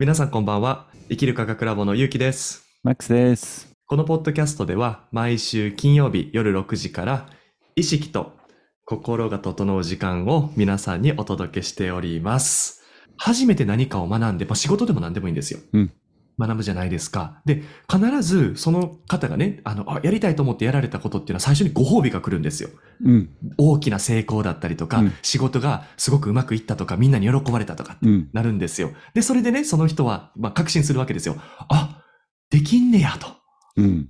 [0.00, 0.86] 皆さんこんばんは。
[1.10, 2.64] 生きる科学ラボのゆうきです。
[2.82, 3.70] マックスです。
[3.84, 7.28] このポッドキャストでは毎週金曜日夜6時から
[7.76, 8.32] 意識と
[8.86, 12.82] 心が整う時間を皆さんにお届けしております。
[13.18, 15.60] 初めて何かを学んで、まあ、仕事でも何でもいいんですよ。
[15.74, 15.92] うん
[16.40, 17.42] 学ぶじゃないですか。
[17.44, 17.62] で、
[17.92, 22.70] 必ずその方がね、あの、あやりたいと思ってやられたことっていうのは最初にご褒美が来るんですよ。
[23.04, 28.90] うん、大きな成功だったりとか、うん仕事がすごくうまくいったとか、みんなに喜ばれたとかってうん、なるんですよ。
[29.14, 31.36] で、それでね、その人は、まあ、確信するわけですよ。
[31.68, 32.02] あ、
[32.50, 33.28] できんねや、と
[33.76, 34.08] うん、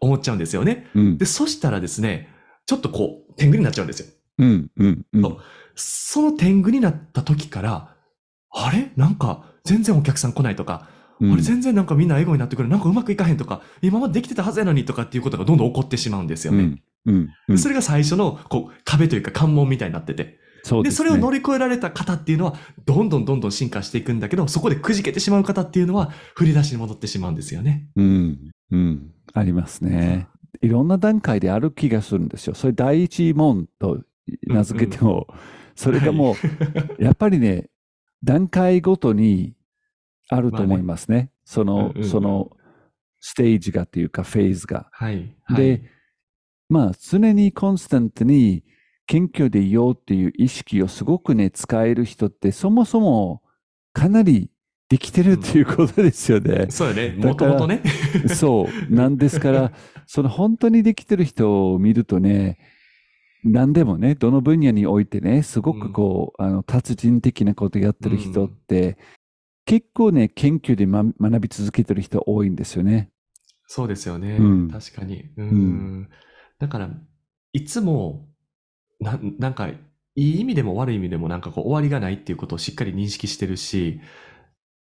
[0.00, 0.86] 思っちゃうんですよね。
[0.94, 2.28] うんで、、そしたらですね、
[2.66, 4.06] ちょっとこう、天狗になっちゃうんですよ。
[4.38, 5.36] うん、うん、うん
[5.74, 7.94] その天狗になった時から、
[8.50, 8.90] あれ？
[8.96, 10.88] なんか、全然お客さん来ないとか、
[11.20, 12.68] うんあれ全然なんかみんな笑顔になってくる。
[12.68, 16.82] なんかうまくいかへんとか、今までできてたはずやのにとかっていうことがどんどん起こってしまうんですよね。
[17.06, 20.24] うん、うん、うん、それが最初のこう壁というか関門みたいになってて。
[20.24, 20.96] で、そうですね。
[20.96, 22.54] それを乗り越えられた方っていうのは、
[22.84, 27.88] どんどんどんどん進化していくんだけど、そこでくじけてしまう方っていうのは、振り出しに戻ってしまうんですよね。
[27.96, 28.38] うん、
[28.70, 30.28] うん、ありますね。
[30.60, 32.54] いろんな段階である気がするんですよ。
[32.54, 34.02] それ第一問と
[34.46, 35.28] 名付けても、
[35.74, 36.36] それがも
[36.98, 37.68] う、やっぱりね、
[38.24, 39.54] 段階ごとに
[40.28, 41.30] あると思いますね。
[41.44, 42.50] そのうんうんう、んその、
[43.20, 44.88] ステージがっていうか、フェーズが。
[44.92, 45.34] はい。
[45.56, 45.82] で、
[46.68, 48.62] まあ、常にコンスタントに
[49.06, 53.42] 謙虚でいようっていう意識をすごくね、使える人って、そもそも
[53.92, 54.50] かなり
[54.88, 56.66] できてるっていうことですよね。
[56.70, 57.14] そうよね。
[57.16, 57.82] もともとね。
[58.28, 58.94] そう。
[58.94, 59.72] なんですから、
[60.06, 62.58] その本当にできてる人を見るとね、
[63.44, 68.98] 何でもね、どの分野においてね、すごくこう、あの、達人的なことやってる人って、
[69.68, 73.10] 結構ね、研究で、ま、学び続けてる人多いんですよね。
[73.66, 74.38] そうですよね。
[74.40, 75.28] うん確かに。
[75.36, 76.00] うん。
[76.04, 76.08] ん
[76.58, 76.88] だから、
[77.52, 78.30] いつも、
[78.98, 79.76] な、なんか、い
[80.16, 84.00] い意味でも悪い意味でもなんかこう終わりがないっていうことをしっかり認識してるし、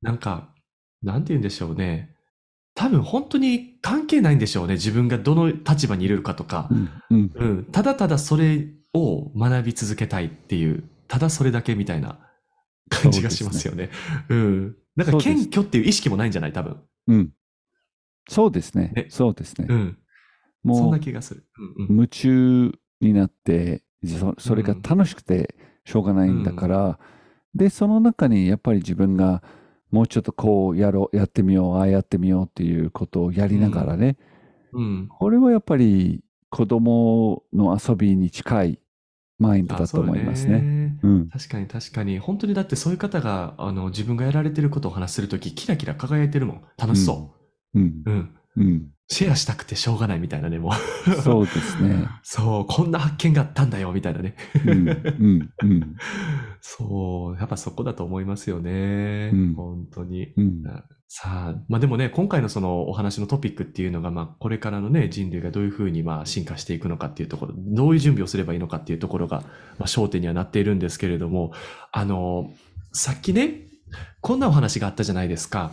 [0.03, 0.55] なんか、
[1.03, 2.15] なんて言うんでしょうね。
[2.77, 4.75] 多分本当に関係ないんでしょうね。
[4.75, 6.75] 自分がどの立場にいるかとかう。
[6.75, 7.65] ん、うん、うん。
[7.65, 12.21] ただただそれを学び続けたいっていう、ただそれだけみたいな
[12.89, 13.91] 感じがしますよね。
[14.29, 14.69] うん。
[14.69, 16.53] だからそうです謙虚っていう意識もないんじゃない？
[16.53, 16.77] 多分。
[17.09, 17.31] うん。
[18.29, 19.07] そうですねね。
[19.09, 19.75] そうですねう。
[19.75, 19.99] ん。
[20.65, 21.45] そんもうな気がする。
[21.79, 21.97] うんうん。
[21.97, 26.99] 夢中になって、そそれが楽しくてしょうがないんだから、
[27.55, 29.43] で、その中にやっぱり自分が
[29.91, 34.17] もうちょっとこうやろう、やってみよう、ああやってみようっていうことをやりながらね、
[34.73, 35.09] うん。
[35.09, 38.79] これはやっぱり子供の遊びに近い
[39.39, 40.99] マインドあだと思いますそうよね。
[41.03, 41.29] うん。
[41.29, 42.19] 確かに確かに。
[42.19, 46.63] 本当にだってそういう方が、あの、自分がやられてることをお話しするとき、キラキラ輝いてるもん。
[46.79, 47.35] 楽しそ
[47.75, 47.79] う。
[47.79, 48.03] うん。
[48.07, 48.37] うん。
[48.57, 48.91] うん。
[49.09, 50.73] シェアしたくてしょうがないみたいなね、も
[51.07, 51.13] う。
[51.23, 52.09] そうですね。
[52.25, 54.35] そう、こんな発見があったんだよ、みたいなね。
[54.65, 54.89] うん。
[54.89, 55.51] うん。
[55.63, 55.97] うん。
[56.61, 59.31] そう、やっぱそこだと思いますよね。
[59.33, 60.33] うん本当に。
[60.37, 60.63] うん。
[61.09, 69.43] さあ、まあでもね、今回のそのお話のトピックっていうのが、まあこれからのね、人類がどういうふうにまあ進化していくのかっていうところ、どういう準備をすればいいのかっていうところが、
[69.79, 71.53] まあ焦点にはなっているんですけれども、
[71.93, 72.51] あの、
[72.93, 73.67] さっきね、
[74.21, 75.71] こんなお話があったじゃないですか。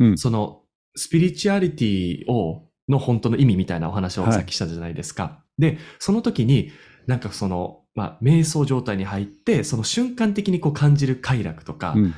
[0.00, 0.62] うんその、
[0.96, 5.42] スピリチュアリティを、の本当の意味みたいなお話をはいさっきしたじゃないですか。
[5.58, 6.70] で、その時に、
[7.06, 12.14] なんかその、まあ、瞑想状態に入って、その瞬間的にこう感じる快楽とか、うん。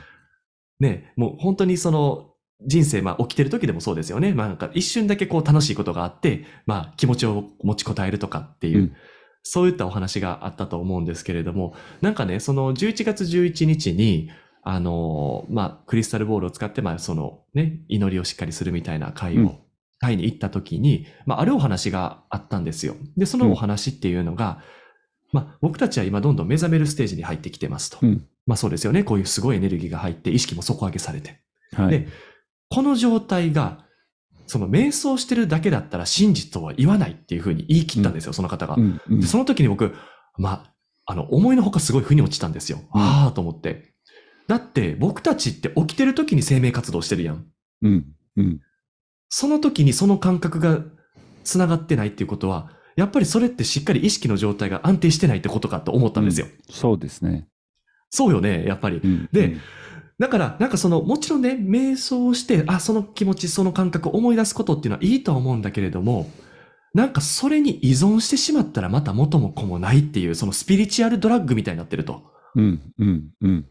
[0.79, 2.30] ね、もう本当にその
[2.67, 4.33] 人生、まあ起きてる時でもそうですよね。
[4.35, 8.93] まあなんか一瞬だけこう楽しいことがあって、まあ気持ちを持ちこたえるとかっていう、うん
[9.43, 14.31] そういったお話があったと思うんですけれども、なんかね、その11月11日に、
[14.63, 19.59] あの、まあクリスタルボールを使って、まあそのね、祈りをしっかりするみたいな会を、うん
[20.03, 22.95] 会に行った時に、まああるお話があったんですよ。
[23.19, 24.63] で、そのお話っていうのが、
[25.31, 27.99] まあ僕たちは今どんどん目覚めるステージに入ってきてますと。
[28.01, 28.27] うん。
[28.47, 29.05] まあそうですよね。
[29.05, 31.43] こういうすごいエネルギーが入って、意識も底上げされて。
[31.75, 32.09] はいで。
[32.71, 33.85] この状態が、
[34.47, 38.75] その瞑想してるだけだったら真実とは言わないっていうふうに言い切ったんですよ、その方が。
[38.77, 39.01] うん。
[39.11, 39.95] うんでその時に僕、
[40.39, 40.75] まあ、
[41.07, 42.79] あの、思いのほかすごい腑に落ちたんですよ。
[42.95, 43.93] うんああと思って。
[44.47, 47.47] だって僕たちって起きてる時に生命活動してるやん。
[47.83, 48.07] うん。
[48.37, 48.61] うん。
[49.29, 50.81] その時にその感覚が
[51.45, 56.47] 繋がってないっていうことは、やっぱりそれってしっかり意識の状態が安定してないってことかと思ったんですよ。
[56.69, 57.49] そうですね。
[58.11, 59.01] そうよね、やっぱり。
[59.03, 59.57] うんで、
[60.21, 66.31] だから、なんかその、もちろんね、瞑想をして、あ、その気持ち、その感覚を思い出すことっていうのはいいとは思うんだけれども、
[66.93, 72.23] なんかそれに依存してしまったらまた元も子もないっていう、そのスピリチュアルドラッグみたいになってると。
[72.55, 72.93] うん。
[72.99, 73.31] うん。
[73.41, 73.67] うん。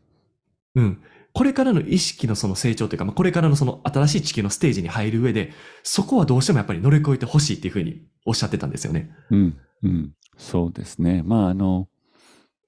[0.74, 1.02] うん。
[1.34, 5.52] これからの意識のその成長というか、まあ、これからのその新しい地球のステージに入る上で、
[5.84, 9.12] そこはどうしてもやっぱり乗り越えてほしいっていうふうにおっしゃってたんですよね。
[9.30, 11.22] うん、うん、そうですね。
[11.24, 11.88] まあ、あの、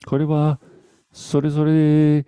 [0.05, 0.59] これは、
[1.13, 2.27] それぞれ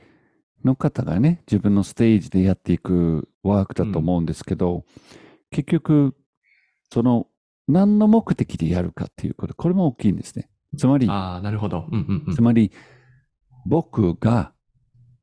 [0.66, 4.86] の方がね、自分のステージでやっていくワークだと思うんですけど、
[5.52, 6.16] 結局、
[6.92, 7.28] その、
[7.68, 10.50] 何の目的でやるかっていうこと、これも大きいんですね。
[10.78, 11.88] つまり、ああ、なるほど。
[11.92, 12.42] うんうんうんつ。
[12.42, 12.72] まり、
[13.66, 14.54] 僕が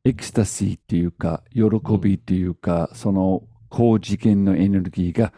[0.05, 1.63] エクスタシーっていうか、喜
[2.01, 5.33] びっていうか、その高次元のエネルギーが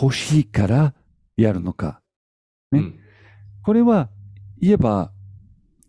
[0.00, 0.94] 欲しいから
[1.36, 2.00] やるのか。
[2.72, 3.00] ねうん
[3.62, 4.08] これは
[4.58, 5.12] 言えば、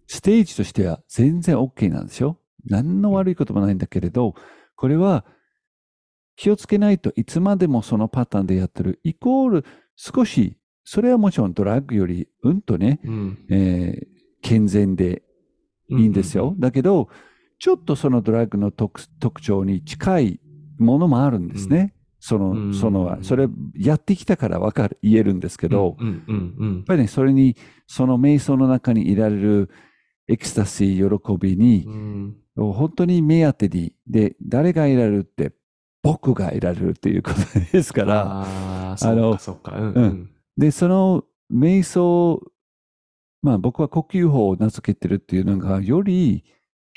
[0.07, 2.37] ステージとしては全然 OK なんですよ。
[2.65, 4.35] 何の悪いこともないんだけれど、
[4.75, 5.25] これは
[6.35, 8.99] 気をつけないといつまでもそのパターンでやってる。
[9.03, 9.65] イコール
[9.95, 14.07] 少し、それはもちろんドラッグよりうんとね、うんえー
[14.43, 15.21] 健全で
[15.87, 16.55] いいんですよ。。
[16.57, 17.09] だけど、
[17.59, 20.39] ちょっとそのドラッグの特特徴に近い
[20.79, 21.93] ものもあるんですね。
[22.19, 27.55] その、うんそのは、それやってきたからわかる、言えるんですけけど、うんうんうんやっぱりね、それに、
[27.85, 29.69] その瞑想の中にいられる
[30.27, 32.35] エクスタシー、喜びにう、ん。
[32.55, 35.53] 本当に目当てに、で、誰がいられるって、
[36.03, 37.37] 僕がいられるっていうこと
[37.71, 39.77] ですから、ああ、のうかそうか。
[39.77, 40.29] うんううんん。
[40.57, 42.41] で、その瞑想、
[43.41, 46.43] まあ僕は呼吸法を名付けてるっていうのが、より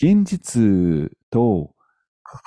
[0.02, 1.74] 現実と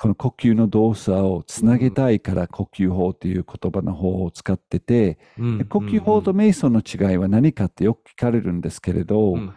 [0.00, 9.54] この呼吸の動作をつなげたいから呼吸法っていう言葉の方を使ってて、うんで呼吸法と瞑想の違いは何かってよく聞かれるんですけれど、やっうん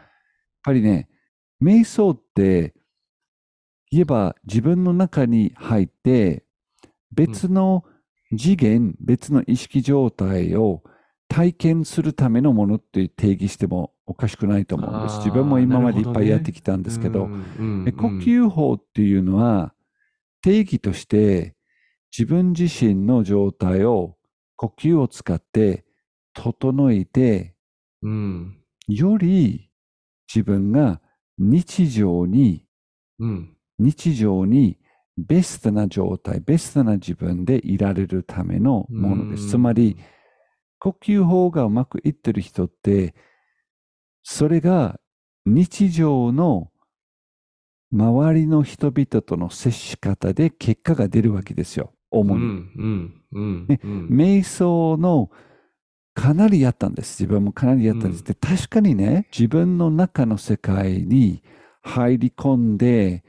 [0.64, 1.10] ぱりね、
[1.62, 2.74] 瞑想って
[3.92, 6.44] 言えば自分の中に入って
[7.12, 7.84] 別の
[8.38, 10.82] 次元、別の意識状態を
[11.28, 15.18] 体験するためのものって定義してもおかしくないと思うんです。
[15.18, 17.86] 自分も今までいっぱいやってきたんですけど、うんうん。
[17.86, 19.74] で呼吸法っていうのは
[20.42, 21.56] 定義として
[22.18, 24.16] 自分自身の状態を
[24.56, 25.86] 呼吸を使って
[26.34, 27.56] 整えて
[28.02, 28.58] うん。
[28.88, 29.70] より
[30.34, 31.02] 自分が
[31.38, 32.66] 日常に
[33.20, 34.78] うん日常に
[35.18, 39.50] ベストな状態、ベストな自分でいられるためのものです。
[39.50, 39.98] つまり、
[40.80, 43.14] 呼吸法がうまくいってる人って、
[44.24, 45.00] それが
[45.46, 46.72] 日常の
[47.92, 51.94] 周りの人々との接し方で結果が出るわけですよ。
[52.10, 52.44] 主に。
[52.44, 55.30] うんうんうんねうん瞑想の
[56.14, 57.24] かなりやったんです。
[57.24, 58.22] 自分もかなりやったんです。
[58.22, 61.44] うんで、確かにね、自分の中の世界に
[61.82, 63.24] 入り込んで、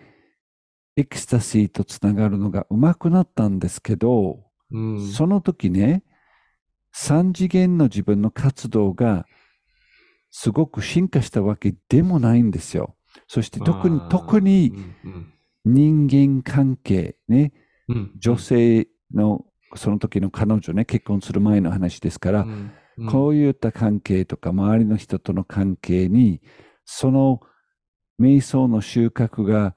[0.96, 5.08] エクスタシーとつながるのが上手くなったんですけど、うん。
[5.10, 6.04] その時ね、
[6.92, 9.26] 三次元の自分の活動が
[10.30, 12.96] すごく進化したわけでもないんですよ。
[13.26, 14.72] そして特に特に
[15.04, 15.32] うん。
[15.64, 17.52] 人間関係ね、
[17.88, 18.12] うんうん。
[18.18, 23.06] 女性のその時の彼女ね、結婚する前の話ですから、うんうん。
[23.08, 26.42] こういった関係とか周りの人との関係に、
[26.84, 27.40] その
[28.20, 29.74] 瞑想の収穫が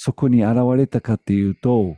[0.00, 1.96] そこに現れたかっていうと、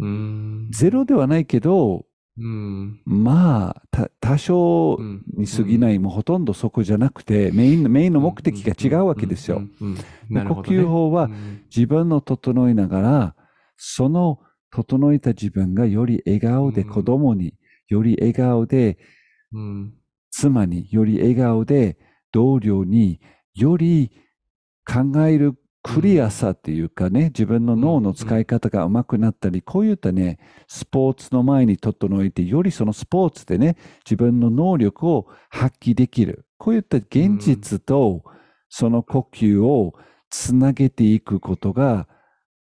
[0.00, 0.68] うん。
[0.70, 2.04] ゼロではないけど、
[2.36, 3.00] うん。
[3.06, 9.60] まあ、た多少うんに過ぎない、もうほとんどそこじゃなくて、メインのメインの目的が違うわけですよ。
[10.28, 11.62] ね呼吸法はうん。
[11.74, 13.36] 自分の整えながら、
[13.78, 14.38] その
[14.70, 16.90] 整えた自分がより笑顔でうん。
[16.90, 17.54] 子供に、
[17.88, 18.98] より笑顔で
[19.54, 19.94] うん。
[20.30, 21.96] 妻に、より笑顔で
[22.30, 23.22] 同僚に、
[23.54, 24.10] より
[24.84, 30.38] 考えるクリアさっていうかね、自分の脳の使い方が上手くなったり、こういったね、
[30.68, 36.44] スポーツの前に整えて、よりそのスポーツでね、自分の能力を発揮できる。
[36.58, 38.22] こういった現実と
[38.68, 39.94] その呼吸を
[40.28, 42.06] つなげていくことが、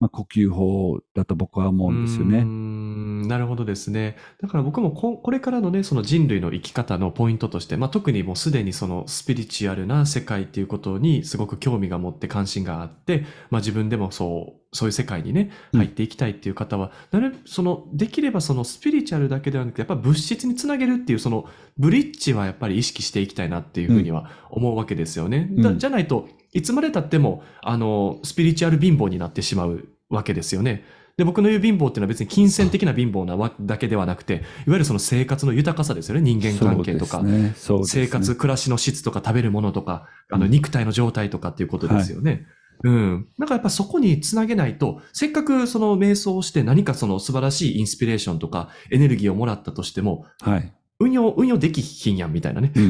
[0.03, 2.43] まあ、呼吸法だと僕は思うんですよね。
[2.43, 4.17] んなるほどですね。
[4.41, 21.45] だから僕もここれからのね、その人類の生き方のポイントとして、まあ、特にもうすでにそのスピリチュアルな世界っていうことにすごく興味が持って関心があって、まあ、自分でもそう、そういう世界にね、うん入っていきたいっていう方は、なるその、できればそのスピリチュアルだけではなくて、やっぱ物質につなげるっていうその
[21.79, 25.49] ブリッジはやっぱり意識していきたいなっていうふうには思うわけですよね。
[25.53, 30.85] だうんじゃないといつまで経っても、あの、スピリチュアル貧乏になってしまうわけですよね。
[31.17, 36.21] で、僕の言う貧乏っていうのは別に金銭的な貧乏なわだけではなくて、いわゆるその生活の豊かさですよね。
[36.21, 37.43] 人間関係とか、ね。
[37.51, 37.55] ね
[37.85, 42.47] 生活、暮らしの質とか食べるものとか、あの、肉体の状態とかっていうことですよね。
[42.85, 43.29] うん。
[43.39, 50.73] なんかやっぱそこにつなげないと、せっかくその瞑想をして何かその素晴らしいインスピレーションとかエネルギーをもらったとしても、はい。
[50.99, 52.73] 運用、運用できひんやんみたいなね。
[52.75, 52.85] うん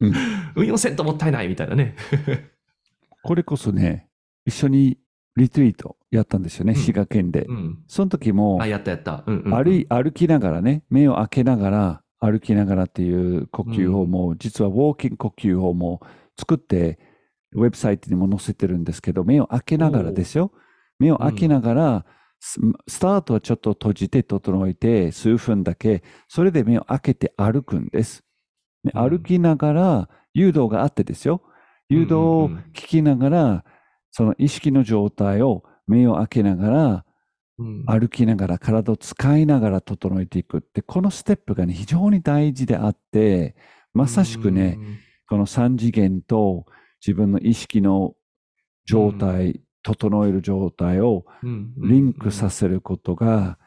[0.00, 0.14] うん
[0.56, 1.94] 運用せんともったいないみたいなね。
[3.28, 4.08] これこそね、
[4.46, 4.96] 一緒に
[5.36, 7.42] リトリートやったんですよね、うん滋賀県で。
[7.42, 7.84] うん。
[7.86, 9.22] その時もあ、、やったやった。
[9.26, 16.00] うんうんうん歩い歩きながらね、目を開けながら、歩きながらっていう呼吸法も、実はウォーキング呼吸法も
[16.38, 16.98] 作って、
[17.52, 20.50] ウェブサイトにも載せてるんですけど、目を開けながらですよ。
[20.98, 22.06] 目を開けながら、
[22.40, 28.24] ススタートはちょっと閉じて整えて、数分だけ、それで目を開けて歩くんです。
[28.94, 31.42] 歩きながら、誘導があってですよ。
[31.88, 33.64] 誘導を聞きながら、
[34.10, 37.04] その意識の状態を目を開けながら、
[37.58, 37.84] うん。
[37.86, 43.56] 歩きながら、体を使いながら整えていくって、このステップがね、非常に大事であって、
[43.92, 44.78] まさしくね、、
[45.28, 46.66] この三次元と
[47.04, 48.14] 自分の意識の
[48.86, 51.74] 状態、整える状態をうん。
[51.78, 53.58] リンクさせることが、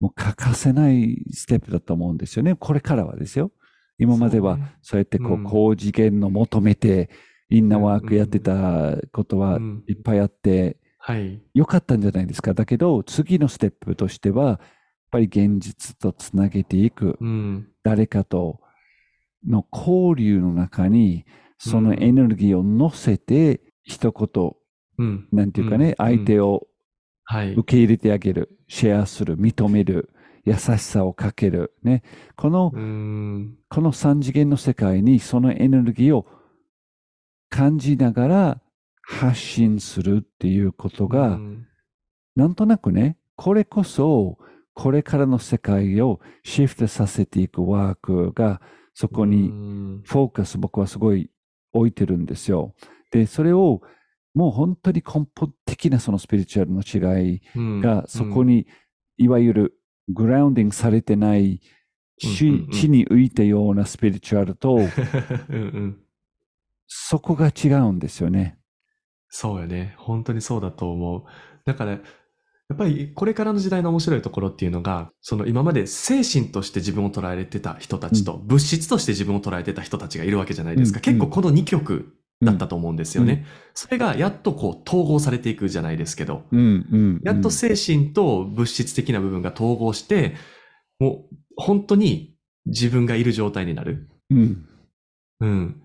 [0.00, 2.54] もう欠かせないステップだと思うんですよね。
[2.54, 3.52] これからはですよ。
[3.98, 5.44] 今まではそうやってこう、うん。
[5.44, 7.10] 高次元の求めて、
[7.50, 11.40] インナーワークやってたことはうんいっぱいあって、はい。
[11.54, 12.54] 良かったんじゃないですか。
[12.54, 14.58] だけど、次のステップとしては、やっ
[15.10, 17.16] ぱり現実とつなげていく。
[17.20, 17.68] うん。
[17.82, 18.60] 誰かと
[19.46, 21.24] の交流の中に、
[21.58, 24.52] そのエネルギーを乗せて、一言、
[24.98, 25.28] うん。
[25.32, 26.66] なんていうかね、うん相手を
[27.24, 27.54] はい。
[27.54, 30.10] 受け入れてあげる、シェアする、認める、
[30.44, 31.72] 優しさをかける。
[31.82, 32.02] ね。
[32.36, 33.56] この、うん。
[33.68, 36.26] この三次元の世界にそのエネルギーを
[37.50, 38.60] 感じながら
[39.02, 41.66] 発信するっていうことが、うん
[42.36, 44.38] なんとなくね、これこそ、
[44.72, 48.62] これからの世界をシフトさせていくワークが、
[48.94, 51.30] そこうにんフォーカス僕はすごい
[51.72, 52.74] 置いてるんですよ。
[53.10, 53.82] で、それを
[54.34, 58.66] もう本当に根本的なそのスピリチュアルの違いうんがそこに、
[59.18, 61.60] いわゆるグラウンディングされてない
[62.18, 62.50] 地,、
[62.88, 64.88] に浮いたようなスピリチュアルと、 うん
[65.52, 65.98] うん。
[66.92, 68.58] そこが違うんですよね。
[69.28, 69.94] そうよね。
[69.96, 71.22] 本当にそうだと思う。
[71.64, 71.98] だから、や
[72.74, 80.98] っぱりこれからの時代の面白いところっていうのが、その今まで精神として自分を捉えてた人たちと、物質として自分を捉えてた人たちがいるわけじゃないですか。
[80.98, 83.32] うん結構この2極だったと思うんですよね。
[83.32, 83.44] うん
[83.74, 86.42] それがやっとこう統合されていくじゃないですけど。
[87.22, 90.34] やっと精神と物質的な部分が統合して、
[90.98, 92.34] もう本当に
[92.66, 94.08] 自分がいる状態になる。
[94.30, 94.66] うん。
[95.40, 95.82] うん。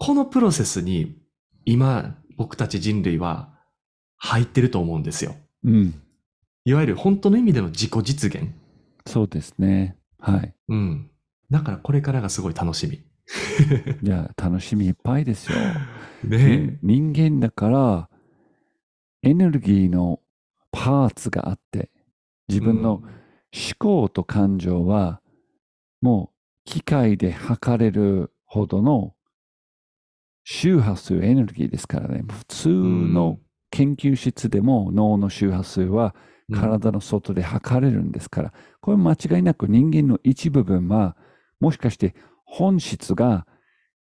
[0.00, 0.06] うん。
[0.06, 1.16] このプロセスに
[1.64, 3.54] 今僕たち人類は
[4.16, 5.34] 入ってると思うんですよ。
[5.64, 6.00] うん。
[6.64, 8.52] いわゆる本当の意味での自己実現。
[9.06, 9.96] そうですね。
[10.18, 10.54] はい。
[10.68, 11.10] うん。
[11.50, 13.04] だからこれからがすごい楽しみ。
[14.02, 15.58] いや、楽しみいっぱいですよ。
[16.24, 18.10] ね人間だから、
[19.22, 20.20] エネルギーの
[20.70, 21.90] パーツがあって、
[22.48, 23.10] 自分の思
[23.78, 25.22] 考と感情は、
[26.00, 26.34] もう
[26.64, 29.14] 機械で測れるほどの
[30.44, 32.24] 周波数エネルギーですからね。
[32.30, 33.38] 普通の
[33.70, 41.16] 研究室でも脳の周波数はうん体の外で測れるんですから、これ間違いなく人間の一部分は、
[41.58, 43.46] もしかして本質が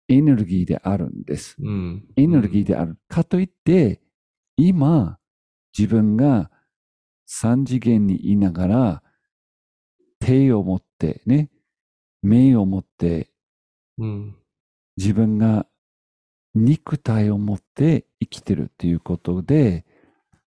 [0.07, 1.57] エネルギーであるんです。
[1.59, 2.05] うん。
[2.15, 2.97] エネルギーである。
[3.09, 4.01] かといって、
[4.55, 5.19] 今、
[5.77, 6.49] 自分が
[7.25, 9.03] 三次元にいながら、
[10.19, 11.49] 手を持ってね、
[12.21, 13.31] 目を持って、
[13.97, 14.35] うん。
[14.95, 15.67] 自分が
[16.59, 19.85] 肉体を持って生きてるっていうことで、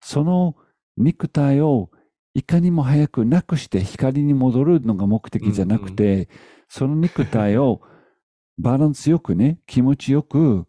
[0.01, 0.57] その
[0.97, 1.91] 肉体を
[2.35, 6.29] いかにも早くなくして光に戻るのが目的じゃなくて、
[6.69, 7.81] その肉体を
[8.59, 10.67] バランスよくね、気持ちよく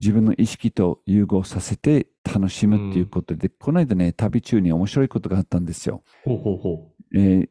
[0.00, 6.02] 自分の意識と融合させて楽しむっていうことで、この間ね、旅中に面白いことがあったんですよ。
[6.24, 7.48] ほうほうほえー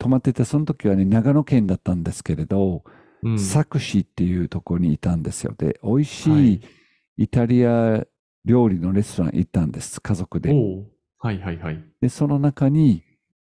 [0.00, 2.84] 泊まってたその時はね、長野県だったんですけれど、
[3.22, 3.28] う。
[3.30, 3.36] うん。
[3.36, 5.54] 佐久市っていうところにいたんですよ。
[5.56, 6.60] で、美味しはいい
[7.16, 8.04] イタリア
[8.44, 10.52] 料理のレストラン行ったんです、家族で。
[11.18, 11.84] はいはいはい。
[12.00, 13.02] で、その中に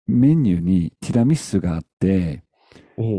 [0.06, 2.42] メニューにティラミスがあって、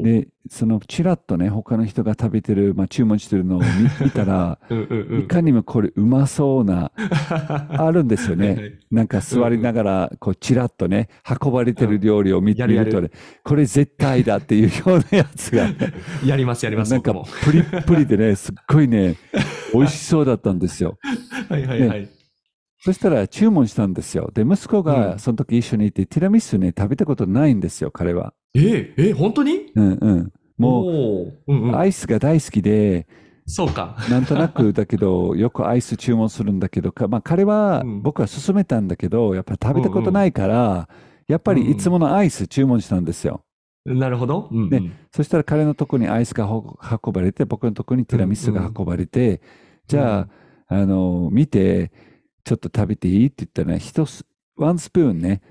[0.04, 3.66] で、そのちらっとね、他の人が食べてる、まあ注文してるのを見
[4.06, 5.20] 見たら、うんうんうん。
[5.22, 8.48] いかにもこれうまそうな、 あるんですよね。
[8.48, 11.08] はいはいなんか座りながら、こう、ちらっとね、
[11.42, 13.10] 運ばれてる料理を見てやるとね、
[13.42, 15.70] これ絶対だっていうようなやつが、
[16.26, 16.92] やりますやります。
[16.92, 19.16] なんかプリップリでね、すっごいね、
[19.74, 20.98] 美味しそうだったんですよ。
[21.48, 22.21] はいはいはい。
[22.84, 24.32] そしたら注文したんですよ。
[24.34, 28.34] で、息子うんがその時一緒にいて、ティラミスね、食べたことないんですよ、彼は。
[28.56, 29.72] ええ、え、本当に？
[29.76, 30.32] うんうん。
[30.58, 31.76] もおう、うんうう、ん。
[31.78, 33.08] アイスが大好きで、
[33.46, 33.96] そうか。
[34.10, 40.90] なんとなくだけど、 よくアイス注文するんだけど、かまあ彼はうん、僕は勧めたんだけど、やっぱり食べたことないから、
[41.28, 43.44] やっぱりいつものアイス注文したんですよ。
[43.86, 44.50] なるほど。
[44.52, 49.42] うんうんねそしたら彼のとこにアイスがほ運ばれて、僕のとこにティラミスが運ばれて、
[49.88, 50.28] じゃあ、
[50.68, 51.92] あの、見て、
[52.44, 53.26] ちょっと食べていい？
[53.28, 55.42] って言ったら、一つ、ワンスプーンね、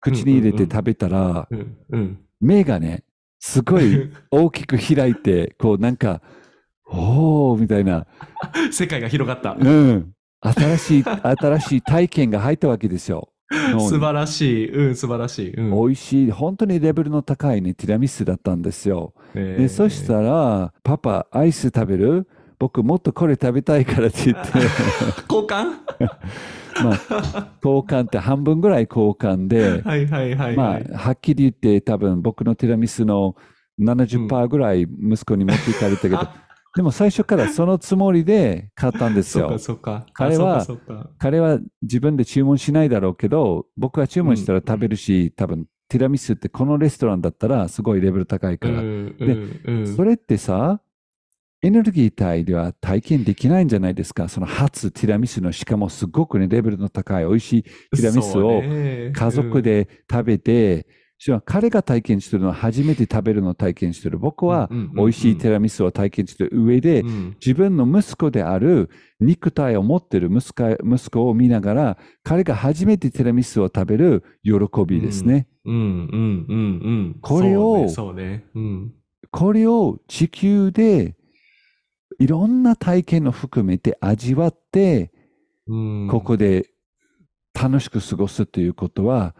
[0.00, 2.18] 口に入れて食べたら、うんうん。
[2.40, 3.04] 目がね、
[3.38, 6.20] すごい大きく開いて、こうなんか、
[6.86, 8.06] おーみたいな、
[8.72, 9.56] 世界が広がった。
[9.58, 10.12] うん。
[10.42, 13.32] 新しい、新しい体験が入ったわけですよ。
[13.78, 14.70] 素晴らしい。
[14.72, 15.54] うん、素晴らしい。
[15.54, 15.70] うん。
[15.70, 19.12] 美味しい、本当にレベルの高いね、ティラミスだったんですよ。
[19.34, 22.26] えで、そしたら、パパ、アイス食べる？
[22.60, 24.52] 僕もっとこれ食べたいからって言って、
[25.28, 25.78] 交換？
[26.84, 30.86] まあ、交換って半分ぐらい交換で、はいはいはいまはい。
[30.94, 33.34] あ、はっきり言って多分僕のティラミスの
[33.80, 36.28] 70%ぐらい息子に持っていかれたけど、
[36.76, 39.58] でも最初からそのつもりで買ったんですよそっか。
[39.58, 40.06] そっか。
[40.12, 40.66] 彼は
[41.18, 48.80] 彼は自分で注文しないだろうけど、僕は注文したら食べるし、多分ティラミスってこのレストランだったらすごいレベル高いから。
[48.80, 49.96] うんうんうん。
[49.96, 50.82] それってさ、
[51.62, 54.28] エネルギー体では体験できないんじゃないですか。
[54.28, 60.86] その初ティラミスの、しかもすごくね、レベルの高い美味しいティラミスをを家族で食べて、
[61.44, 64.18] 彼が体験してるのは初めて食べるのを体験してる。
[64.18, 68.88] 僕は美味しいティラミスを体験してる上で、うん自分の息子である
[69.20, 74.52] 肉体を持ってる息子息子を見ながら、彼が初めてティラミスを食べる喜
[74.86, 75.46] びですね。
[75.66, 76.60] うんうんうんう
[77.16, 77.16] ん。
[77.20, 77.86] これを。
[79.30, 81.14] これを地球で
[82.20, 85.10] いろんな体験を含めて味わって、
[85.66, 86.68] うんここで
[87.54, 89.34] 楽しく過ごすということは、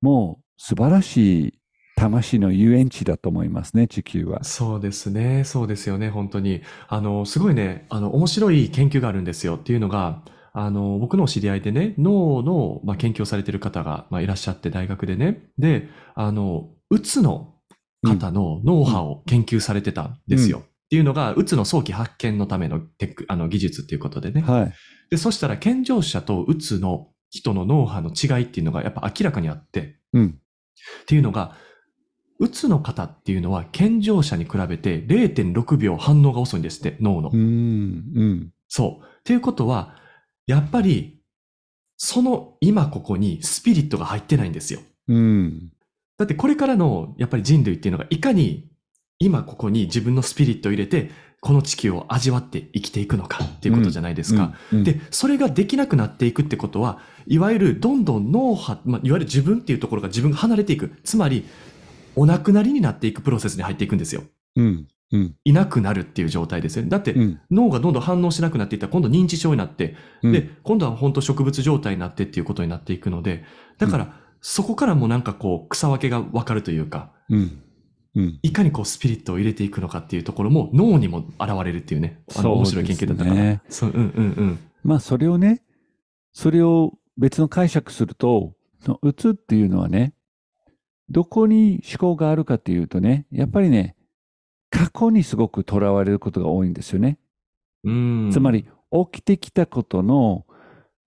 [0.00, 1.58] もう素晴らしい
[1.96, 4.44] 魂の遊園地だと思いますね、地球は。
[4.44, 5.44] そうですね。
[5.44, 6.08] そうですよね。
[6.08, 6.62] 本当に。
[6.88, 9.56] あの、すごいね、あの、面白い研究があるんですよ。
[9.56, 10.22] っていうのが、
[10.54, 15.44] あの、僕の知り合いでね、脳の、まあ、研究をされている方が、まあ、いらっしゃって、大学でね。
[15.58, 17.54] で、あの、うつの
[18.02, 20.62] 方の脳波を研究されてたんですよ。
[20.92, 24.42] っていうのが、うつの早期発見のためのテック、あの、技術っていうことでね。
[24.42, 24.72] はい。
[25.08, 30.38] で、そしたら、健常者とうつの人の脳波の違いっていうのが、やっぱ明らかにあって、うん。
[31.02, 31.56] っていうのが、
[32.38, 37.36] うつの方っていうのは健常者に比べて0.6秒反応が遅いんですって、脳のう。
[37.38, 37.40] ん。
[37.40, 37.42] う
[38.22, 38.50] ん。
[38.68, 39.06] そう。
[39.20, 39.94] っていうことは、
[40.46, 41.22] やっぱり、
[41.96, 44.80] その今ここにスピリットが入ってないんですよ。
[45.08, 45.70] うん。
[46.18, 48.71] だってこれからのやっぱり人類っていうのがいかに
[49.24, 54.54] 今ここに自分のスピリットを入れて、この地球を味わって生きていくのかっていうことじゃないですか。
[54.72, 60.92] うん、で、それができなくなっていくってことは、いわゆるどんどん脳波、まあ、いわゆる自分っていうところが自分が離れていく。
[61.02, 61.44] つまり、
[62.14, 64.22] お亡くなりになっていくプロセスに入っていくんですよ。
[64.56, 64.86] うん。
[65.10, 65.34] うん。
[65.44, 66.90] いなくなるっていう状態ですよね。
[66.90, 67.40] だって、うん。
[67.50, 73.44] 脳がどんどん反応しなくなっていったら、今度認知症になって、うんで、今度は本当植物状態になってっていうことになっていくので、
[73.78, 77.61] だから、そこからもなんかこう、草分けがわかるというか、うん。
[78.14, 78.38] うん。
[78.42, 83.36] いかにこう、スピリットを入れていくのかっていうところも、脳にも現れるっていうね、あの、面白い研究だったから。
[83.36, 84.58] ねそう、うんうんうん。
[84.84, 85.62] まあ、それをね、
[86.32, 88.54] それを別の解釈すると、
[89.02, 90.14] うつっていうのはね、
[91.08, 93.96] どこに思考があるかっていうとね、やっぱりね、
[94.70, 97.18] 過去にすごくとらわれることが多いんですよね。
[97.84, 98.30] うん。
[98.32, 100.46] つまり、起きてきたことの、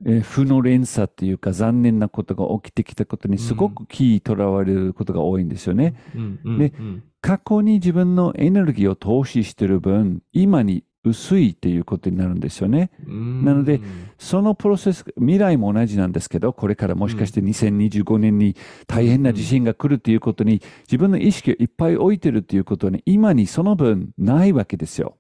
[0.06, 5.96] えー負の連鎖っていうか残念なことが起きてきたことにすごく気とらわれることが多いんですよね。
[6.16, 12.92] うんうんでうん過去に自分のエネルギーを投資してる分、今に薄いっていうことになるんですよね。
[13.08, 13.82] うんなので、
[14.20, 18.56] そのプロセス、未来も同じなんですけど、これからもしかして2025年に
[18.86, 25.18] 大変な地震が来るっていうことに、自分の意識をいっぱい置いてるっていうことはね、今にその分ないわけですよ。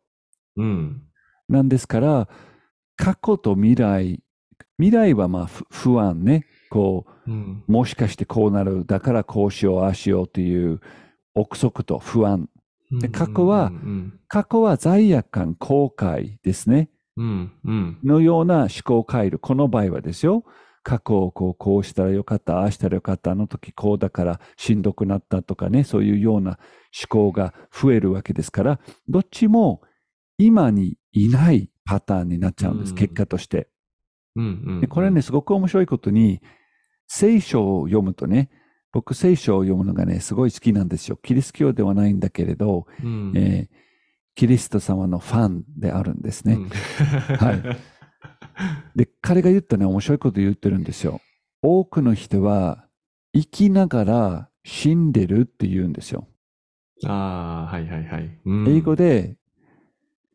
[0.58, 1.02] うん。
[1.50, 2.30] なんですから、
[2.98, 4.22] 過去と未来、
[4.78, 6.46] 未来はまあ不不安ね。
[6.70, 7.32] こう
[7.72, 10.82] もしかしてこうなる、だからこうしよう、ああしようっていう
[11.34, 12.50] 憶測と不安。
[12.92, 16.90] で過去はうん過去は罪悪感、後悔ですね。
[17.18, 19.40] うんうんのような思考回路。
[19.40, 20.44] この場合はですよ。
[20.84, 26.60] 過去をこうこうしたらよかった、ああしたらよかった、あの時こうだからしんどくなったとかね、そういうような
[26.96, 29.82] 思考が増えるわけですから、どっちも
[30.38, 33.68] 今にいないパターンになっちゃうんです、うん結果として。
[34.36, 36.42] うんうんでこれね、すごく面白いことに、
[37.08, 38.50] 聖書を読むとね、
[38.92, 41.18] 僕聖書を読むのがね、すごい好きなんですよ。
[41.22, 43.76] キリスト教ではないんだけれど、うんえー
[44.38, 46.56] キリスト様のファンであるんですね。
[46.56, 47.64] うんはい
[48.96, 51.22] で、彼が言ったね、面白いこと言ってるんですよ。
[51.62, 52.86] 多くの人は
[53.34, 56.28] 生きながら死んでるって言うんですよ。
[57.06, 58.40] ああ、はいはいはい。
[58.46, 59.38] うん英語で、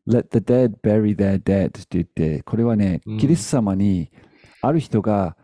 [0.07, 4.11] Let the dead bury their dead って言って、これはねうん、キリスト様に
[4.61, 5.37] ある人が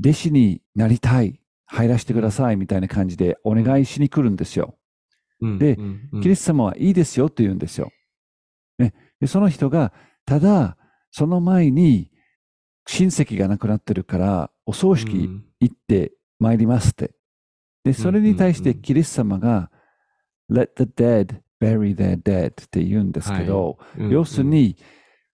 [0.00, 4.78] 弟子になりたい、入らせてくださいみたいな感じでお願いしに来るんですよ。
[5.40, 5.58] うん。
[5.58, 6.08] でうん。
[6.12, 6.20] うん。
[6.22, 7.90] キリスト様はいいですよって言うんですよ。
[8.78, 9.92] ね、でその人が、
[10.24, 10.76] ただ、
[11.10, 12.10] その前に
[12.86, 15.44] 親戚が亡くなってるから、お葬式うん。
[15.60, 17.12] 行って参りますって。
[17.84, 19.70] で、それに対してキリスト様が、
[20.50, 24.76] Let the dead bury their dead って言うんですけど、うん要するに、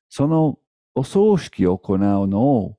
[0.08, 0.58] その
[0.94, 2.76] お葬式を行うのを、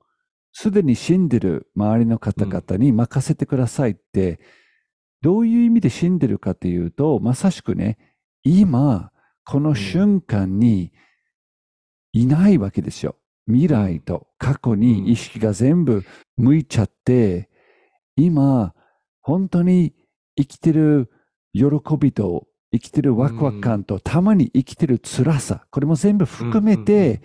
[0.53, 4.39] すでに死んでる周りの方々に任せてくださいって、
[5.21, 7.97] どういう意味で死んでるかというと、まさしくね、
[8.43, 9.11] 今、
[9.43, 10.91] この瞬間に
[12.13, 13.15] いないわけですよ。
[13.47, 16.03] 未来と過去に意識が全部
[16.37, 17.49] 向いちゃって、
[18.15, 18.73] 今、
[19.21, 19.93] 本当に
[20.37, 21.11] 生きてる
[21.53, 21.65] 喜
[21.99, 22.47] びと、
[22.79, 27.21] 生きてるワクワク感と、たまに生きてる辛さ、これも全部含めて、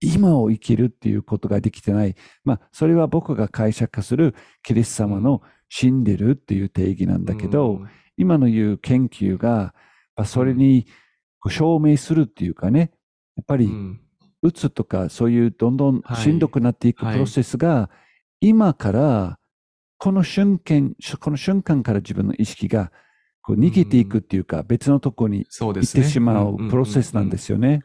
[0.00, 2.14] 今を生きるっていうことができてない。
[2.44, 7.88] まあ、それは僕が解釈化するキリスト様の死んでるっていう定義なんだけど、うん。
[8.16, 9.74] 今の言う研究が、
[10.16, 10.86] まあそれに
[11.48, 12.92] 証明するっていうかね、
[13.36, 13.70] やっぱり
[14.42, 16.16] うつとかそういうどんどんはい。
[16.22, 17.90] しんどくなっていくプロセスが、
[18.40, 19.38] 今から
[19.98, 22.92] この瞬間、この瞬間から自分の意識が
[23.46, 25.74] こう逃げていくっていうか、別のとこに行っ。
[25.74, 27.82] てしまうプロセスなんですよね。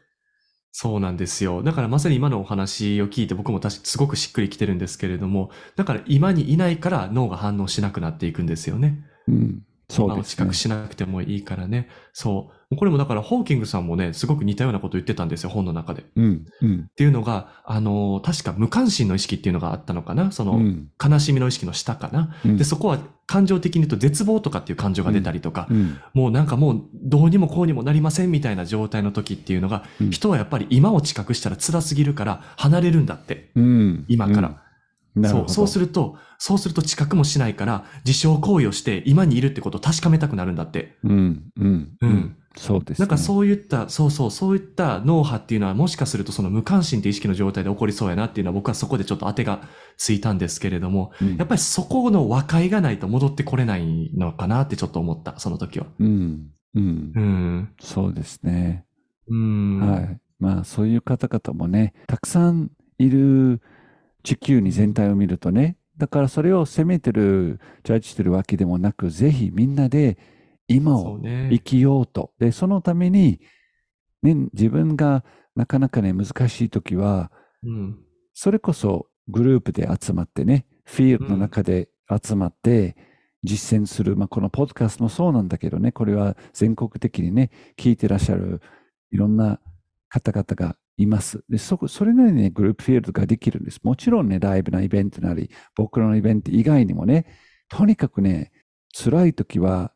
[0.72, 1.62] そうなんですよ。
[1.62, 9.04] だからまさに今のお話を聞いて僕も確かすごくしっくりきてるんですけれども、だから今にいないから脳が反応しなくなっていくんですよね。
[9.28, 10.54] うん、そうですね近く。
[10.54, 11.88] しなくてもいいからね。
[12.12, 12.76] そう。
[12.76, 16.02] これもだからホーキングさんもね、すごく似たようなこと言ってたんですよ、本の中で。
[16.02, 20.32] っうん、うん、ていうのが、あのー確か無関心の意識っていうのがあったのかな。
[20.32, 22.34] その、うん、悲しみの意識の下かな。
[22.44, 33.50] うんで、そこは感情的に言うと絶望とかっていう感情が出たりとか、うん、もうなんかもうどうにもこうにもなりませんみたいな状態の時っていうのが、うん人はやっぱり今を近くしたら辛すぎるから離れるんだって。
[33.54, 34.61] うん、今から。
[35.24, 40.96] そう、そうすると、そうすると知覚もしないから、自傷行為をして今にいるってことを確かめたくなるんだって。
[41.04, 41.12] うん、
[41.56, 42.36] うん、ううんん。
[42.56, 43.02] そうです、ね。
[43.02, 49.62] なんかそういった、そうそう、そういった脳波っていうのはもしかするとその無関心って意識の状態で起こりそうやなっていうのは僕はそこでちょっと当てが
[49.96, 55.86] ついたんですけれども、うんやっぱりそこの和解がないと戻ってこれないのかなってちょっと思った、その時は。
[55.98, 57.20] うん、うんう。
[57.20, 57.72] ん。
[57.80, 58.84] そうですね。
[59.28, 59.80] うん。
[59.80, 60.18] はい。
[60.38, 63.60] まあ、そういう方々もね、たくさんいる
[64.22, 70.18] 地球に全体を見るとね、だからそれを責めてる、ジャッジしてるわけでもなく、ぜひみんなで
[70.68, 71.18] 今を。
[71.20, 72.32] 生きようと。
[72.38, 73.40] で、そのために、
[74.22, 77.30] ね、自分がなかなかね、難しい時は、
[77.62, 77.98] うん。
[78.34, 82.96] それこそグループで集まってね、フィールドの中で集まって
[83.44, 88.60] 実践する、まあ、このポッドキャストもそうなんだけどね、これは全国的にね、聞いてらっしゃる
[89.10, 89.60] いろんな
[90.08, 91.44] 方々がいます。
[91.48, 93.80] で、そこ、それなりにね、グループフィールドができるんです。
[93.82, 97.26] もちろんね、ライブなイベントなり、僕らのイベント以外にもね、
[97.68, 98.52] とにかくね、
[98.94, 99.92] 辛い時は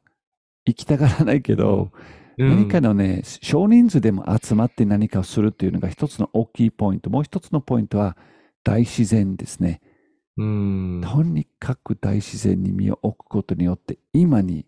[0.64, 1.92] 行きたがらないけど、
[2.38, 7.08] 何かのね、少人数でも集まって何かをするっていうのが一つの大きいポイント。
[7.08, 8.16] もう一つのポイントは
[8.62, 9.80] 大自然ですね。
[10.36, 11.00] うん。
[11.02, 14.66] とにかく大自然に身を置くことによって今に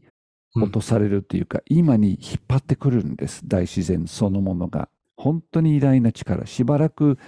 [0.55, 3.47] 落とされるっていうか、今に引っ張ってくるんです。
[3.47, 4.89] 大自然そのものが。
[5.19, 6.47] 本当に偉大な力。
[6.47, 7.19] しばらく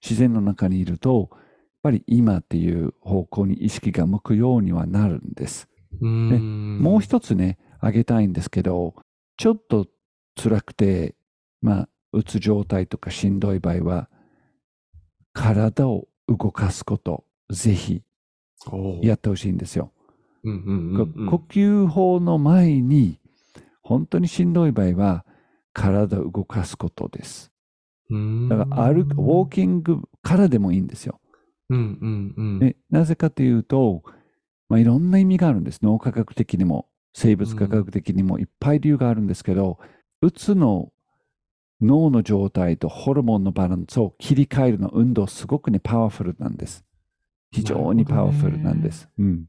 [0.00, 1.40] 自然の中にいると、やっ
[1.82, 5.68] ぱり今っていう方向に意識が向くようにはなるんです。
[6.00, 6.78] うん。
[6.80, 8.94] もう一つね、あげたいんですけど、
[9.36, 9.88] ちょっと
[10.40, 11.16] 辛くて、
[11.60, 14.08] まあ、うつ状態とかしんどい場合は、
[15.32, 18.02] 体を動かすこと、ぜひ
[19.02, 19.92] やってほしいんですよ。
[21.28, 23.18] 呼吸法の前に、
[23.82, 25.24] 本当にしんどい場合は、
[25.80, 27.50] 体を動かすことです。
[28.10, 31.20] うんだから歩く、ウォーキングからでもいいんですよ。
[31.70, 32.58] うんうんうん。
[32.58, 34.02] ね、なぜかというと、
[34.68, 35.80] まあ、いろんな意味があるんです。
[35.82, 39.78] 脳科学的にも、生物科学的にもいっぱい理由があるんですけど、
[40.22, 40.92] うつの
[41.80, 46.84] 脳の状態とホルモンのバランスを切り替えるの運動、すごくね、パワフルなんです。
[47.52, 49.08] 非常にパワフルなんです。
[49.18, 49.44] うん。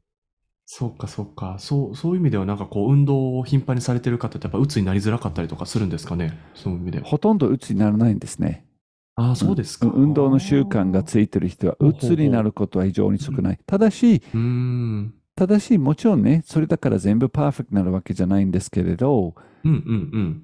[0.64, 1.56] そうかそうか。
[1.58, 6.38] そう、そういう意味ではなんかこう運動を頻繁にされてる方ってやっぱ鬱になりづらかったりとかするんですかね？
[6.54, 7.04] そういう意味では。
[7.04, 8.66] ほとんどうつにならないんですね。
[9.14, 9.86] ああ、そうですか。
[9.86, 13.58] ん運動の習慣がついてる人は、ほうほうほううつになることは非常に少ない。
[13.66, 15.14] ただし、うーん。
[15.34, 20.42] ただし、もちろんね、それだから全部パーフェクトになるわけじゃないんですけれど、うんうんうん。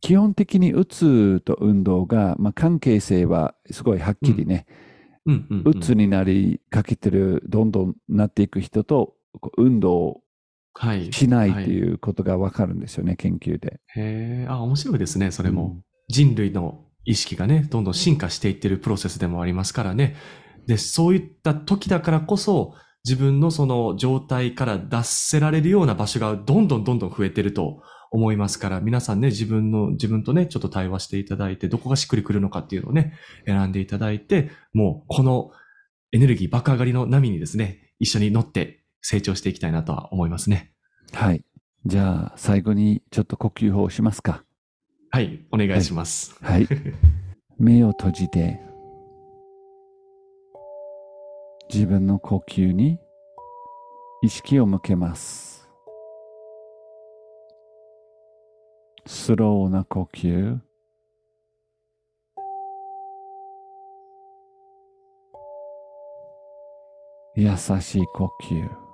[0.00, 4.93] 基本的にうつと運動が、まあ、関係性はすごいはっきりね、うん
[5.26, 9.14] うん、うつになりかけてる、どんどんなっていく人と、
[9.56, 10.20] 運動を
[10.76, 11.12] はい。
[11.12, 13.80] しないっていうことがわかるんですよね、研究で。
[13.94, 15.66] へえ、あ、面白いですね、それも。
[15.66, 20.16] うん人類の意識がね、どんどん進化していってるプロセスでもありますからね。
[20.66, 27.82] で、そういった時だからこそ、自分のその状態から脱せられるような場所がどんどんどんどん増えてると
[28.14, 35.50] 思いますから、皆さんね、自分の、自分とね、ちょっと対話していただいて、どこがしっくりくるのかっていうのをね、選んでいただいて、もうこの
[36.12, 40.72] エネルギー爆上がりの波にですね、一緒に乗って成長していきたいなとは思いますね。
[41.12, 41.44] はい。
[41.86, 44.44] じゃあ、最後にちょっと呼吸法をしますか。
[45.10, 46.36] はい、お願いします。
[46.40, 46.68] はい。
[47.58, 48.60] 目を閉じて、
[51.68, 53.00] 自分の呼吸に
[54.22, 55.53] 意識を向けます。
[59.06, 60.58] スローな呼吸。
[67.36, 68.84] 優しい呼吸。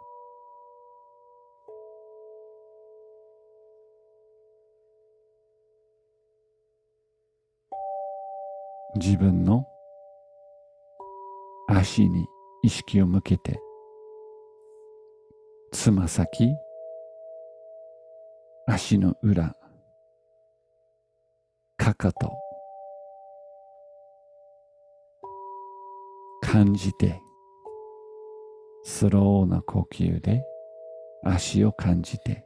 [8.96, 9.64] 自分の
[11.68, 12.26] 足に
[12.64, 13.60] 意識を向けて、
[15.70, 16.52] つま先、
[18.66, 19.54] 足の裏、
[21.94, 22.30] かかと、
[26.40, 27.20] 感じて、
[28.84, 30.44] スローな呼吸で
[31.24, 32.44] 足を感じて、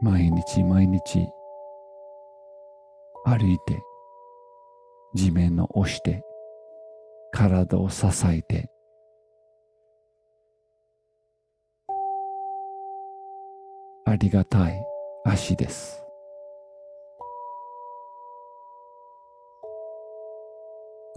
[0.00, 1.28] 毎日毎日
[3.24, 3.82] 歩いて
[5.14, 6.22] 地面を押して
[7.32, 8.73] 体を支えて
[14.14, 14.80] ありがたい
[15.24, 16.00] 足です。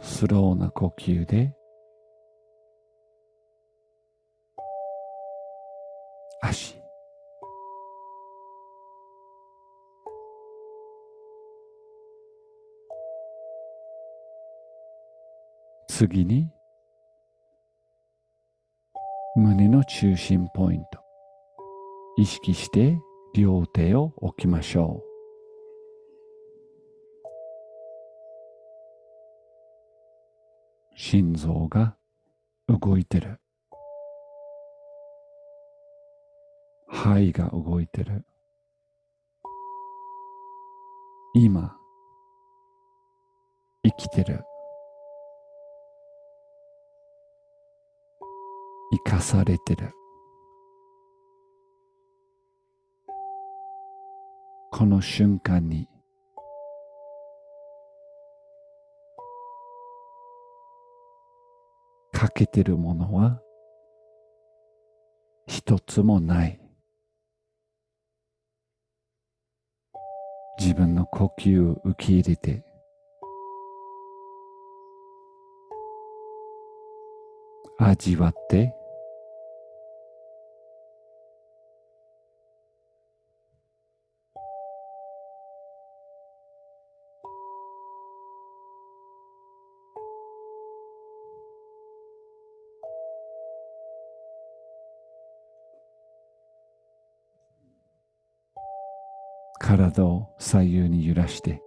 [0.01, 1.53] スローな呼吸で
[6.41, 6.81] 足
[15.87, 16.49] 次に
[19.35, 21.06] 胸の中心ポイント
[22.19, 22.99] 意識して
[23.35, 25.07] 両手を置きましょう。
[30.95, 31.95] 心臓が
[32.67, 33.39] 動いてる。
[36.87, 38.25] 肺が動いてる。
[41.35, 41.77] 今
[43.83, 44.43] 生きてる。
[49.05, 49.93] 生かされてる。
[54.77, 55.87] この瞬間に。
[62.11, 63.41] 欠けてるものは
[65.47, 66.59] 一つもない。
[70.59, 72.63] 自分の呼吸を受け入れて。
[77.79, 78.76] 味わって。
[99.97, 101.61] 体を左右に揺らして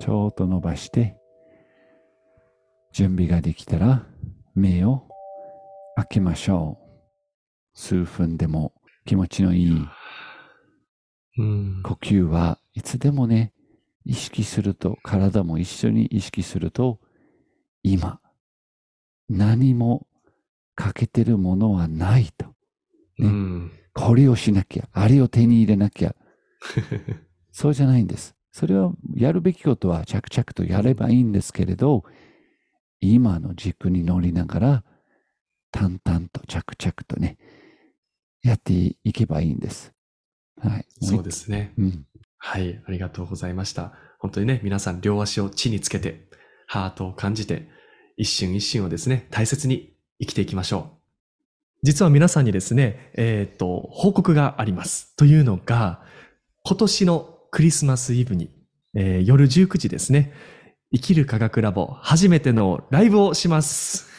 [0.00, 1.16] ちょっと伸ばして
[2.92, 4.06] 準備ができたら
[4.54, 5.06] 目を
[5.96, 8.72] 開けましょう数分でも
[9.04, 9.86] 気持ちのいい
[11.38, 11.82] うん。
[11.82, 13.52] 呼吸はいつでもね
[14.04, 16.98] 意識すると体も一緒に意識すると
[17.82, 18.20] 今
[19.28, 20.06] 何も
[20.74, 22.52] 欠けてるものはないと
[23.18, 23.72] うん。
[23.94, 26.14] これをしなきゃあれを手に入れなきゃ
[27.52, 28.34] そうじゃないんです。
[28.52, 32.04] それはやるべきことは着々とやればいいんですけれど、
[33.00, 34.84] 今の軸に乗りながら、
[35.70, 37.38] 淡々と着々とね、
[38.42, 38.72] やって
[39.04, 39.92] いけばいいんです。
[40.60, 40.86] はい。
[41.00, 41.72] そうですね。
[41.78, 42.06] うん。
[42.38, 43.94] はい、ありがとうございました。
[44.18, 46.28] 本当にね、皆さん両足を地につけて、
[46.66, 47.68] ハートを感じて、
[48.16, 51.01] 一瞬一瞬をですね、大切に生きていきましょう。
[51.82, 55.16] 実は皆さんにですね、えっ、と、報告があります。
[55.16, 56.00] というのが、
[56.64, 58.50] 今年のクリスマスイブに、
[58.94, 60.32] えー夜19時ですね、
[60.94, 64.11] 生きる科学ラボ初めてのライブをします。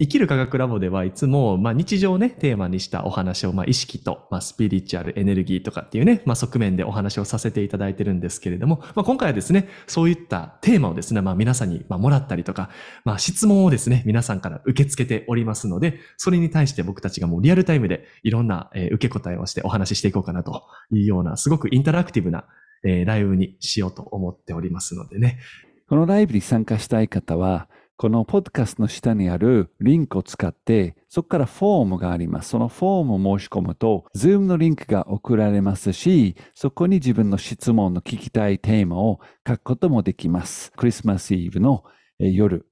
[0.00, 12.70] 生きる科学ラボではいつも、まあ、日常をね、テーマにしたお話を、まあ、意識と、まあ、スピリチュアル、エネルギーとかっていうね、まあ、側面でお話をさせていただいてるんですけれども、まあ、今回はですね、そういったテーマをですね、まあ、皆さんに、まあ、もらったりとか、
[13.04, 22.44] まあ、質問をですね、皆さんから受け付けておりますので、それに対して僕たちがもうリアルタイムでいろんな、えー受け答えをしてお話ししていこうかなというような、すごくインタラクティブな、
[22.84, 25.40] えーライブにしようと思っておりますのでね。
[25.88, 32.50] このライブに参加したい方は、このポッドキャストの下にあるリンクを使って、そこからフォームがあります。
[32.50, 40.70] そのフォームを申し込むと、Zoom のリンクが送られますし、そこに自分の質問の聞きたいテーマを書くこともできます。
[40.76, 41.82] クリスマスイブの
[42.20, 42.66] えー夜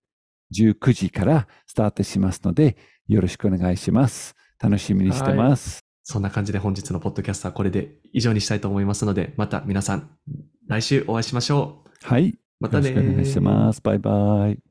[0.54, 2.76] 19時からスタートしますので、
[3.08, 4.36] よろしくお願いします。
[4.62, 5.80] 楽しみにしてます。
[6.04, 10.08] そんな感じで本日のポッドキャストはこれで以上にしたいと思いますので、また皆さん、
[10.68, 12.06] 来週お会いしましょう。
[12.06, 12.38] はい。
[12.60, 13.80] またねよろしくお願いします。
[13.82, 14.65] バイバイ。